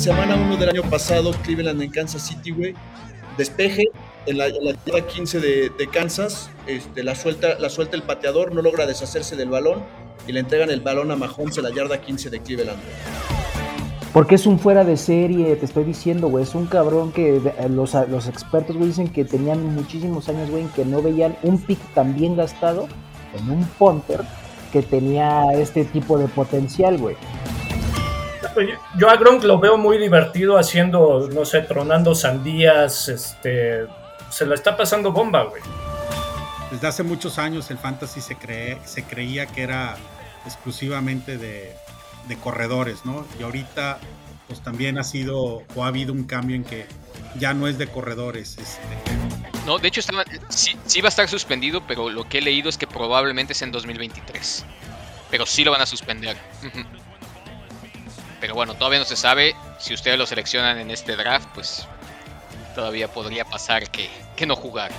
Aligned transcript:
semana 0.00 0.34
1 0.34 0.56
del 0.56 0.70
año 0.70 0.82
pasado, 0.88 1.30
Cleveland 1.42 1.82
en 1.82 1.90
Kansas 1.90 2.22
City, 2.22 2.52
güey, 2.52 2.74
despeje 3.36 3.84
en 4.24 4.38
la, 4.38 4.48
yarda 4.48 5.06
15 5.06 5.40
de, 5.40 5.88
Kansas, 5.92 6.48
este, 6.66 7.02
la, 7.02 7.14
suelta, 7.14 7.58
la 7.58 7.68
suelta 7.68 7.96
el 7.96 8.02
pateador, 8.02 8.54
no 8.54 8.62
logra 8.62 8.86
deshacerse 8.86 9.36
del 9.36 9.50
balón 9.50 9.82
y 10.26 10.32
le 10.32 10.40
entregan 10.40 10.70
el 10.70 10.80
balón 10.80 11.10
a 11.10 11.16
Mahomes 11.16 11.58
en 11.58 11.64
la 11.64 11.70
yarda 11.70 12.00
15 12.00 12.30
de 12.30 12.40
Cleveland. 12.40 12.78
Porque 14.14 14.36
es 14.36 14.46
un 14.46 14.58
fuera 14.58 14.84
de 14.84 14.96
serie, 14.96 15.54
te 15.56 15.66
estoy 15.66 15.84
diciendo, 15.84 16.28
güey. 16.28 16.44
Es 16.44 16.54
un 16.54 16.66
cabrón 16.66 17.12
que 17.12 17.36
eh, 17.36 17.68
los, 17.68 17.92
los 18.08 18.26
expertos, 18.26 18.76
güey, 18.76 18.88
dicen 18.88 19.08
que 19.08 19.26
tenían 19.26 19.74
muchísimos 19.74 20.30
años, 20.30 20.50
güey, 20.50 20.64
que 20.74 20.86
no 20.86 21.02
veían 21.02 21.36
un 21.42 21.58
pick 21.60 21.78
tan 21.92 22.16
bien 22.16 22.36
gastado 22.36 22.88
en 23.38 23.50
un 23.50 23.64
punter 23.78 24.22
que 24.72 24.80
tenía 24.80 25.44
este 25.52 25.84
tipo 25.84 26.16
de 26.16 26.26
potencial, 26.26 26.96
güey. 26.96 27.16
Yo 28.96 29.08
a 29.10 29.16
Gronk 29.16 29.44
lo 29.44 29.58
veo 29.58 29.76
muy 29.76 29.98
divertido 29.98 30.58
haciendo, 30.58 31.28
no 31.32 31.44
sé, 31.44 31.62
tronando 31.62 32.14
sandías, 32.14 33.08
este, 33.08 33.86
se 34.30 34.46
la 34.46 34.54
está 34.54 34.76
pasando 34.76 35.12
bomba, 35.12 35.44
güey. 35.44 35.62
Desde 36.70 36.86
hace 36.86 37.02
muchos 37.02 37.38
años 37.38 37.70
el 37.70 37.78
fantasy 37.78 38.20
se, 38.20 38.36
cree, 38.36 38.78
se 38.84 39.04
creía 39.04 39.46
que 39.46 39.62
era 39.62 39.96
exclusivamente 40.46 41.36
de, 41.36 41.74
de 42.28 42.36
corredores, 42.36 43.04
¿no? 43.04 43.26
Y 43.38 43.42
ahorita 43.42 43.98
pues 44.50 44.62
también 44.62 44.98
ha 44.98 45.04
sido 45.04 45.62
o 45.74 45.84
ha 45.84 45.86
habido 45.86 46.12
un 46.12 46.24
cambio 46.24 46.56
en 46.56 46.64
que 46.64 46.86
ya 47.38 47.54
no 47.54 47.68
es 47.68 47.78
de 47.78 47.86
corredores. 47.86 48.58
Este. 48.58 48.80
No, 49.64 49.78
de 49.78 49.88
hecho 49.88 50.00
sí, 50.48 50.76
sí, 50.86 51.00
va 51.00 51.06
a 51.06 51.10
estar 51.10 51.28
suspendido, 51.28 51.86
pero 51.86 52.10
lo 52.10 52.28
que 52.28 52.38
he 52.38 52.40
leído 52.40 52.68
es 52.68 52.76
que 52.76 52.86
probablemente 52.86 53.52
es 53.52 53.62
en 53.62 53.70
2023. 53.70 54.64
Pero 55.30 55.46
sí 55.46 55.62
lo 55.62 55.70
van 55.70 55.82
a 55.82 55.86
suspender. 55.86 56.36
Pero 58.40 58.54
bueno, 58.54 58.74
todavía 58.74 58.98
no 58.98 59.04
se 59.04 59.16
sabe. 59.16 59.54
Si 59.78 59.94
ustedes 59.94 60.18
lo 60.18 60.26
seleccionan 60.26 60.78
en 60.78 60.90
este 60.90 61.16
draft, 61.16 61.48
pues 61.54 61.86
todavía 62.74 63.08
podría 63.08 63.44
pasar 63.44 63.88
que, 63.90 64.08
que 64.36 64.46
no 64.46 64.56
jugar. 64.56 64.90